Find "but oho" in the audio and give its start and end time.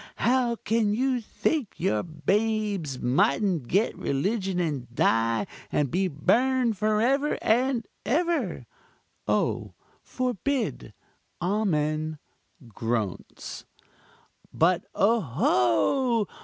14.51-16.27